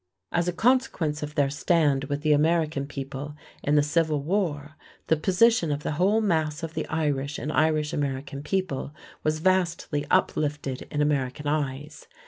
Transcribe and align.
As 0.31 0.47
a 0.47 0.51
consequence 0.51 1.21
of 1.21 1.35
their 1.35 1.51
stand 1.51 2.05
with 2.05 2.21
the 2.23 2.33
American 2.33 2.87
people 2.87 3.35
in 3.61 3.75
the 3.75 3.83
Civil 3.83 4.23
War, 4.23 4.75
the 5.09 5.15
position 5.15 5.71
of 5.71 5.83
the 5.83 5.91
whole 5.91 6.21
mass 6.21 6.63
of 6.63 6.73
the 6.73 6.87
Irish 6.87 7.37
and 7.37 7.51
Irish 7.53 7.93
American 7.93 8.41
people 8.41 8.95
was 9.23 9.37
vastly 9.37 10.07
uplifted 10.09 10.87
in 10.89 11.03
American 11.03 11.45
eyes. 11.45 12.07